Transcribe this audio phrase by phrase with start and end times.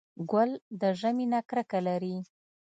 [0.31, 2.17] ګل د ژمي نه کرکه لري.